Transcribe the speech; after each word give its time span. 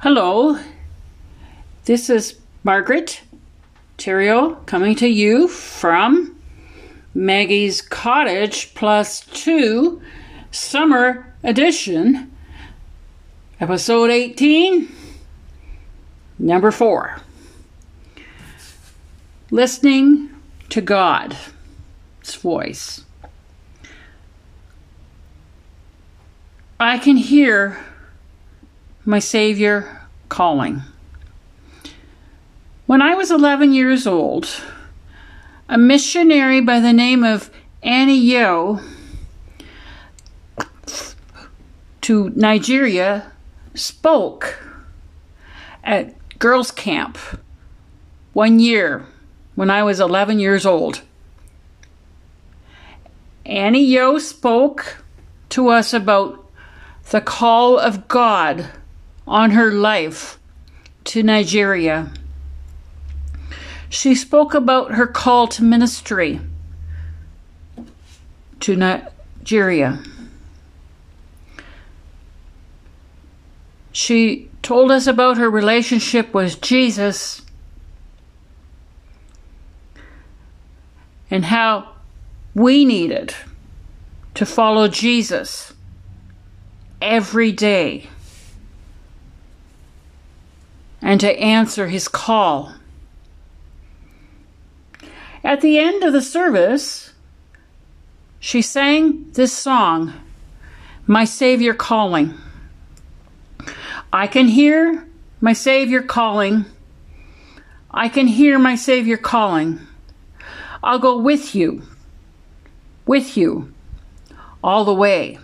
Hello, 0.00 0.56
this 1.86 2.08
is 2.08 2.38
Margaret 2.62 3.20
Theriault 3.98 4.64
coming 4.64 4.94
to 4.94 5.08
you 5.08 5.48
from 5.48 6.40
Maggie's 7.14 7.82
Cottage 7.82 8.72
Plus 8.74 9.22
2 9.22 10.00
Summer 10.52 11.34
Edition, 11.42 12.30
Episode 13.58 14.10
18, 14.10 14.88
Number 16.38 16.70
4. 16.70 17.20
Listening 19.50 20.30
to 20.68 20.80
God's 20.80 21.36
voice. 22.40 23.04
I 26.78 26.98
can 26.98 27.16
hear 27.16 27.84
my 29.08 29.18
Savior 29.18 30.02
calling. 30.28 30.82
When 32.84 33.00
I 33.00 33.14
was 33.14 33.30
11 33.30 33.72
years 33.72 34.06
old, 34.06 34.46
a 35.66 35.78
missionary 35.78 36.60
by 36.60 36.78
the 36.78 36.92
name 36.92 37.24
of 37.24 37.50
Annie 37.82 38.18
Yo 38.18 38.80
to 42.02 42.28
Nigeria 42.36 43.32
spoke 43.72 44.62
at 45.82 46.14
girls' 46.38 46.70
camp 46.70 47.16
one 48.34 48.58
year 48.58 49.06
when 49.54 49.70
I 49.70 49.84
was 49.84 50.00
11 50.00 50.38
years 50.38 50.66
old. 50.66 51.00
Annie 53.46 53.86
Yo 53.86 54.18
spoke 54.18 55.02
to 55.48 55.68
us 55.68 55.94
about 55.94 56.44
the 57.08 57.22
call 57.22 57.78
of 57.78 58.06
God 58.06 58.68
on 59.28 59.50
her 59.50 59.70
life 59.70 60.38
to 61.04 61.22
Nigeria. 61.22 62.10
She 63.90 64.14
spoke 64.14 64.54
about 64.54 64.92
her 64.92 65.06
call 65.06 65.46
to 65.48 65.62
ministry 65.62 66.40
to 68.60 68.74
Nigeria. 68.74 70.02
She 73.92 74.48
told 74.62 74.90
us 74.90 75.06
about 75.06 75.36
her 75.36 75.50
relationship 75.50 76.32
with 76.32 76.60
Jesus 76.60 77.42
and 81.30 81.44
how 81.44 81.92
we 82.54 82.84
needed 82.84 83.34
to 84.34 84.46
follow 84.46 84.88
Jesus 84.88 85.74
every 87.00 87.52
day 87.52 88.08
and 91.08 91.22
to 91.22 91.40
answer 91.40 91.88
his 91.88 92.06
call. 92.06 92.74
At 95.42 95.62
the 95.62 95.78
end 95.78 96.04
of 96.04 96.12
the 96.12 96.20
service, 96.20 97.14
she 98.38 98.60
sang 98.60 99.32
this 99.32 99.50
song, 99.50 100.12
My 101.06 101.24
Savior 101.24 101.72
Calling. 101.72 102.34
I 104.12 104.26
can 104.26 104.48
hear 104.48 105.08
my 105.40 105.54
Savior 105.54 106.02
calling. 106.02 106.66
I 107.90 108.10
can 108.10 108.26
hear 108.26 108.58
my 108.58 108.74
Savior 108.74 109.16
calling. 109.16 109.80
I'll 110.82 110.98
go 110.98 111.16
with 111.16 111.54
you, 111.54 111.84
with 113.06 113.34
you, 113.34 113.72
all 114.62 114.84
the 114.84 114.92
way. 114.92 115.38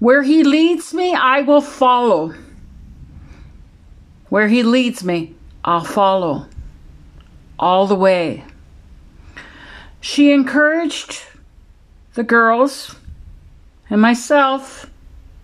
Where 0.00 0.22
He 0.22 0.44
leads 0.44 0.92
me, 0.92 1.14
I 1.14 1.40
will 1.40 1.62
follow. 1.62 2.34
Where 4.28 4.48
He 4.48 4.62
leads 4.62 5.04
me, 5.04 5.34
I'll 5.64 5.84
follow 5.84 6.46
all 7.58 7.86
the 7.86 7.94
way. 7.94 8.44
She 10.00 10.32
encouraged 10.32 11.22
the 12.14 12.22
girls 12.22 12.96
and 13.90 14.00
myself 14.00 14.90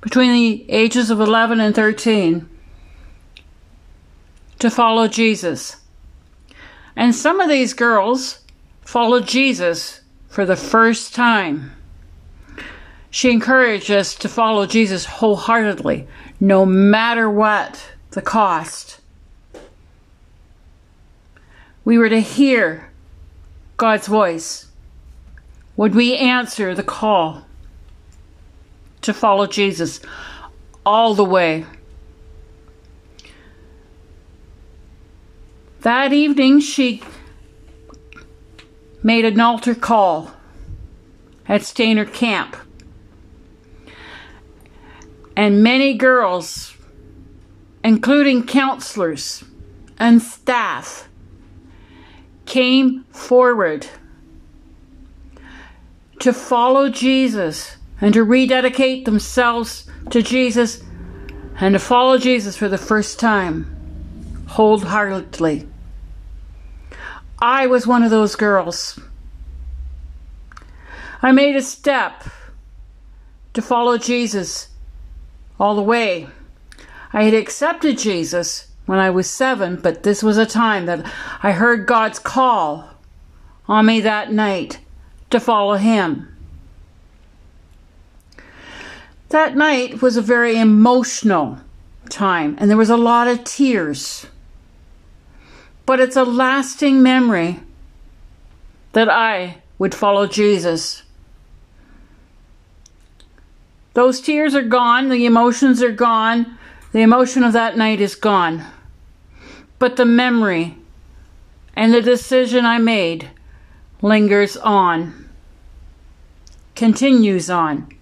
between 0.00 0.32
the 0.32 0.70
ages 0.70 1.10
of 1.10 1.20
11 1.20 1.60
and 1.60 1.74
13 1.74 2.48
to 4.58 4.70
follow 4.70 5.08
Jesus. 5.08 5.76
And 6.96 7.14
some 7.14 7.40
of 7.40 7.48
these 7.48 7.74
girls 7.74 8.40
followed 8.82 9.26
Jesus 9.26 10.00
for 10.28 10.46
the 10.46 10.56
first 10.56 11.14
time. 11.14 11.72
She 13.10 13.30
encouraged 13.30 13.90
us 13.90 14.14
to 14.16 14.28
follow 14.28 14.66
Jesus 14.66 15.04
wholeheartedly, 15.04 16.06
no 16.40 16.66
matter 16.66 17.30
what 17.30 17.93
the 18.14 18.22
cost. 18.22 19.00
We 21.84 21.98
were 21.98 22.08
to 22.08 22.20
hear 22.20 22.90
God's 23.76 24.06
voice. 24.06 24.68
Would 25.76 25.94
we 25.94 26.16
answer 26.16 26.74
the 26.74 26.82
call 26.82 27.44
to 29.02 29.12
follow 29.12 29.46
Jesus 29.46 30.00
all 30.86 31.14
the 31.14 31.24
way? 31.24 31.66
That 35.80 36.12
evening, 36.12 36.60
she 36.60 37.02
made 39.02 39.26
an 39.26 39.38
altar 39.38 39.74
call 39.74 40.30
at 41.46 41.62
Stainer 41.62 42.06
Camp. 42.06 42.56
And 45.36 45.62
many 45.62 45.94
girls 45.94 46.74
including 47.84 48.46
counselors 48.46 49.44
and 49.98 50.22
staff, 50.22 51.08
came 52.46 53.04
forward 53.04 53.86
to 56.18 56.32
follow 56.32 56.88
Jesus 56.88 57.76
and 58.00 58.14
to 58.14 58.24
rededicate 58.24 59.04
themselves 59.04 59.88
to 60.10 60.22
Jesus 60.22 60.82
and 61.60 61.74
to 61.74 61.78
follow 61.78 62.18
Jesus 62.18 62.56
for 62.56 62.68
the 62.68 62.78
first 62.78 63.20
time 63.20 64.44
wholeheartedly. 64.48 65.68
I 67.38 67.66
was 67.66 67.86
one 67.86 68.02
of 68.02 68.10
those 68.10 68.36
girls. 68.36 68.98
I 71.20 71.32
made 71.32 71.56
a 71.56 71.62
step 71.62 72.24
to 73.52 73.62
follow 73.62 73.98
Jesus 73.98 74.68
all 75.58 75.74
the 75.74 75.82
way. 75.82 76.28
I 77.14 77.22
had 77.22 77.34
accepted 77.34 77.96
Jesus 77.96 78.66
when 78.86 78.98
I 78.98 79.08
was 79.08 79.30
seven, 79.30 79.76
but 79.76 80.02
this 80.02 80.20
was 80.20 80.36
a 80.36 80.44
time 80.44 80.86
that 80.86 81.06
I 81.44 81.52
heard 81.52 81.86
God's 81.86 82.18
call 82.18 82.90
on 83.68 83.86
me 83.86 84.00
that 84.00 84.32
night 84.32 84.80
to 85.30 85.38
follow 85.38 85.74
Him. 85.76 86.28
That 89.28 89.56
night 89.56 90.02
was 90.02 90.16
a 90.16 90.22
very 90.22 90.58
emotional 90.58 91.58
time, 92.10 92.56
and 92.58 92.68
there 92.68 92.76
was 92.76 92.90
a 92.90 92.96
lot 92.96 93.28
of 93.28 93.44
tears. 93.44 94.26
But 95.86 96.00
it's 96.00 96.16
a 96.16 96.24
lasting 96.24 97.00
memory 97.00 97.60
that 98.92 99.08
I 99.08 99.62
would 99.78 99.94
follow 99.94 100.26
Jesus. 100.26 101.04
Those 103.92 104.20
tears 104.20 104.56
are 104.56 104.62
gone, 104.62 105.10
the 105.10 105.26
emotions 105.26 105.80
are 105.80 105.92
gone, 105.92 106.58
the 106.94 107.00
emotion 107.00 107.42
of 107.42 107.52
that 107.52 107.76
night 107.76 108.00
is 108.00 108.14
gone. 108.14 108.64
But 109.80 109.96
the 109.96 110.04
memory 110.04 110.76
and 111.74 111.92
the 111.92 112.00
decision 112.00 112.64
I 112.64 112.78
made 112.78 113.30
lingers 114.00 114.56
on, 114.56 115.28
continues 116.76 117.50
on. 117.50 117.92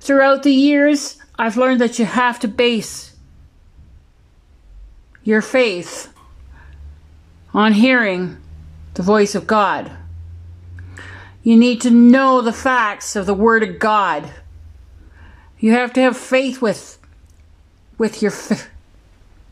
Throughout 0.00 0.42
the 0.42 0.54
years, 0.54 1.18
I've 1.38 1.58
learned 1.58 1.82
that 1.82 1.98
you 1.98 2.06
have 2.06 2.40
to 2.40 2.48
base 2.48 3.14
your 5.22 5.42
faith 5.42 6.14
on 7.52 7.74
hearing 7.74 8.38
the 8.94 9.02
voice 9.02 9.34
of 9.34 9.46
God. 9.46 9.92
You 11.42 11.58
need 11.58 11.82
to 11.82 11.90
know 11.90 12.40
the 12.40 12.54
facts 12.54 13.14
of 13.14 13.26
the 13.26 13.34
Word 13.34 13.62
of 13.62 13.78
God. 13.78 14.30
You 15.58 15.72
have 15.72 15.92
to 15.92 16.00
have 16.00 16.16
faith 16.16 16.62
with 16.62 16.98
with 17.98 18.22
your 18.22 18.32
f- 18.32 18.68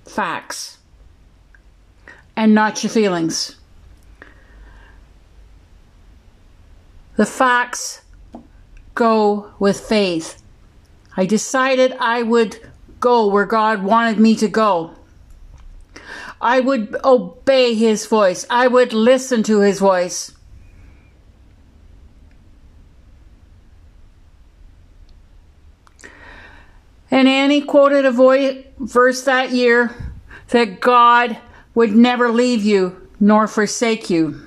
facts 0.05 0.79
and 2.37 2.55
not 2.55 2.83
your 2.83 2.91
feelings. 2.91 3.57
The 7.17 7.27
facts 7.27 8.03
go 8.95 9.53
with 9.59 9.79
faith. 9.81 10.43
I 11.17 11.27
decided 11.27 11.95
I 11.99 12.23
would 12.23 12.59
go 13.01 13.27
where 13.27 13.45
God 13.45 13.83
wanted 13.83 14.19
me 14.19 14.35
to 14.37 14.49
go. 14.49 14.95
I 16.41 16.61
would 16.61 16.97
obey 17.05 17.75
His 17.75 18.07
voice. 18.07 18.47
I 18.49 18.67
would 18.67 18.93
listen 18.93 19.43
to 19.45 19.61
His 19.61 19.79
voice. 19.79 20.33
And 27.23 27.29
Annie 27.29 27.61
quoted 27.61 28.05
a 28.05 28.65
verse 28.81 29.23
that 29.23 29.53
year 29.53 29.95
that 30.49 30.81
God 30.81 31.39
would 31.73 31.95
never 31.95 32.31
leave 32.31 32.65
you 32.65 33.09
nor 33.21 33.47
forsake 33.47 34.11
you. 34.11 34.41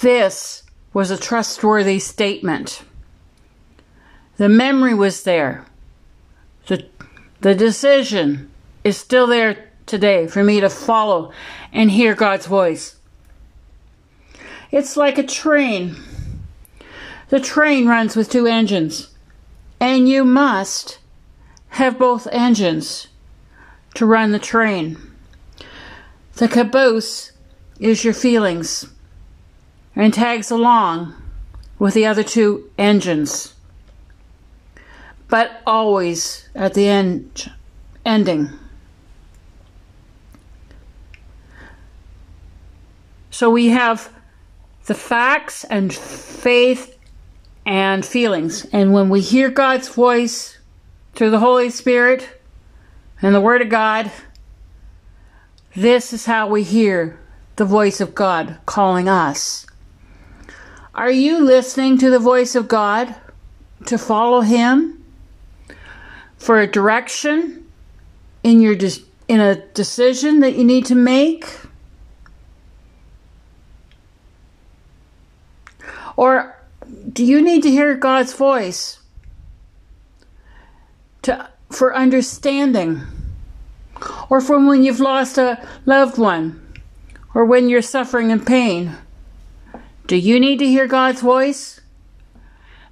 This 0.00 0.64
was 0.92 1.12
a 1.12 1.16
trustworthy 1.16 2.00
statement. 2.00 2.82
The 4.38 4.48
memory 4.48 4.94
was 4.94 5.22
there. 5.22 5.66
The, 6.66 6.84
the 7.42 7.54
decision 7.54 8.50
is 8.82 8.96
still 8.96 9.28
there 9.28 9.70
today 9.86 10.26
for 10.26 10.42
me 10.42 10.58
to 10.58 10.68
follow 10.68 11.30
and 11.72 11.92
hear 11.92 12.16
God's 12.16 12.46
voice. 12.46 12.97
It's 14.70 14.96
like 14.96 15.18
a 15.18 15.22
train. 15.22 15.96
The 17.30 17.40
train 17.40 17.86
runs 17.86 18.16
with 18.16 18.30
two 18.30 18.46
engines, 18.46 19.08
and 19.80 20.08
you 20.08 20.24
must 20.24 20.98
have 21.70 21.98
both 21.98 22.26
engines 22.32 23.08
to 23.94 24.06
run 24.06 24.32
the 24.32 24.38
train. 24.38 24.98
The 26.34 26.48
caboose 26.48 27.32
is 27.80 28.04
your 28.04 28.14
feelings 28.14 28.86
and 29.96 30.12
tags 30.14 30.50
along 30.50 31.14
with 31.78 31.94
the 31.94 32.06
other 32.06 32.22
two 32.22 32.70
engines, 32.78 33.54
but 35.28 35.62
always 35.66 36.48
at 36.54 36.74
the 36.74 36.86
end 36.86 37.50
ending. 38.04 38.50
So 43.30 43.50
we 43.50 43.68
have 43.68 44.12
the 44.88 44.94
facts 44.94 45.64
and 45.64 45.94
faith 45.94 46.98
and 47.66 48.04
feelings. 48.04 48.64
And 48.72 48.94
when 48.94 49.10
we 49.10 49.20
hear 49.20 49.50
God's 49.50 49.88
voice 49.88 50.58
through 51.14 51.30
the 51.30 51.40
Holy 51.40 51.68
Spirit 51.68 52.40
and 53.20 53.34
the 53.34 53.40
Word 53.40 53.60
of 53.60 53.68
God, 53.68 54.10
this 55.76 56.14
is 56.14 56.24
how 56.24 56.48
we 56.48 56.62
hear 56.62 57.20
the 57.56 57.66
voice 57.66 58.00
of 58.00 58.14
God 58.14 58.56
calling 58.64 59.10
us. 59.10 59.66
Are 60.94 61.10
you 61.10 61.44
listening 61.44 61.98
to 61.98 62.08
the 62.08 62.18
voice 62.18 62.54
of 62.54 62.66
God 62.66 63.14
to 63.84 63.98
follow 63.98 64.40
Him 64.40 65.04
for 66.38 66.58
a 66.58 66.66
direction 66.66 67.66
in 68.42 68.62
your 68.62 68.76
in 69.28 69.40
a 69.40 69.66
decision 69.72 70.40
that 70.40 70.54
you 70.54 70.64
need 70.64 70.86
to 70.86 70.94
make? 70.94 71.44
Or 76.18 76.56
do 77.12 77.24
you 77.24 77.40
need 77.40 77.62
to 77.62 77.70
hear 77.70 77.94
God's 77.94 78.32
voice 78.32 78.98
to, 81.22 81.48
for 81.70 81.94
understanding? 81.94 83.02
Or 84.28 84.40
from 84.40 84.66
when 84.66 84.82
you've 84.82 84.98
lost 84.98 85.38
a 85.38 85.64
loved 85.86 86.18
one? 86.18 86.60
Or 87.34 87.44
when 87.44 87.68
you're 87.68 87.82
suffering 87.82 88.32
in 88.32 88.44
pain? 88.44 88.96
Do 90.08 90.16
you 90.16 90.40
need 90.40 90.58
to 90.58 90.66
hear 90.66 90.88
God's 90.88 91.20
voice? 91.20 91.80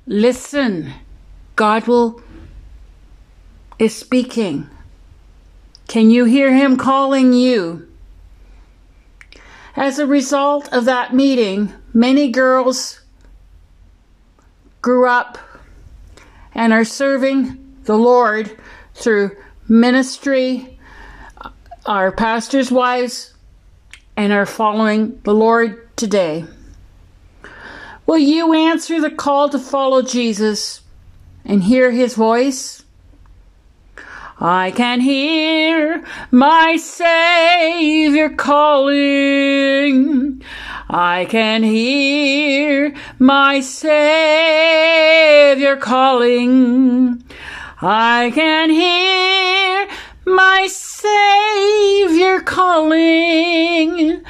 Listen. 0.06 0.92
God 1.56 1.88
will 1.88 2.22
is 3.80 3.96
speaking. 3.96 4.70
Can 5.88 6.10
you 6.10 6.26
hear 6.26 6.54
him 6.54 6.76
calling 6.76 7.32
you? 7.32 7.88
As 9.74 9.98
a 9.98 10.06
result 10.06 10.72
of 10.72 10.84
that 10.84 11.12
meeting, 11.12 11.72
many 11.92 12.30
girls 12.30 13.00
grew 14.86 15.08
up 15.08 15.36
and 16.54 16.72
are 16.72 16.84
serving 16.84 17.76
the 17.82 17.96
Lord 17.96 18.56
through 18.94 19.36
ministry, 19.66 20.78
our 21.84 22.12
pastors' 22.12 22.70
wives, 22.70 23.34
and 24.16 24.32
are 24.32 24.46
following 24.46 25.20
the 25.24 25.34
Lord 25.34 25.96
today. 25.96 26.44
Will 28.06 28.18
you 28.18 28.54
answer 28.54 29.00
the 29.00 29.10
call 29.10 29.48
to 29.48 29.58
follow 29.58 30.02
Jesus 30.02 30.82
and 31.44 31.64
hear 31.64 31.90
his 31.90 32.14
voice? 32.14 32.84
I 34.38 34.70
can 34.70 35.00
hear 35.00 36.04
my 36.30 36.76
Savior 36.76 38.28
calling. 38.28 39.62
I 40.90 41.24
can 41.30 41.62
hear 41.62 42.94
my 43.18 43.60
Savior 43.60 43.96
calling. 45.76 47.24
I 47.80 48.30
can 48.34 48.68
hear 48.68 49.88
my 50.26 50.66
Savior 50.66 52.40
calling. 52.40 54.22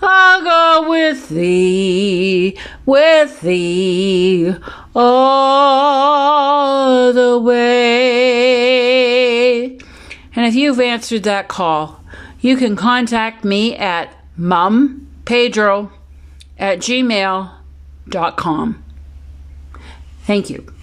I'll 0.00 0.42
go 0.42 0.88
with 0.88 1.28
thee, 1.28 2.56
with 2.86 3.42
thee 3.42 4.54
all 4.94 5.82
the 7.12 7.38
way. 7.38 8.61
And 10.42 10.48
if 10.48 10.56
you've 10.56 10.80
answered 10.80 11.22
that 11.22 11.46
call, 11.46 12.02
you 12.40 12.56
can 12.56 12.74
contact 12.74 13.44
me 13.44 13.76
at 13.76 14.12
mum 14.36 15.06
pedro 15.24 15.92
at 16.58 16.80
gmail.com. 16.80 17.54
Thank 20.24 20.50
you. 20.50 20.74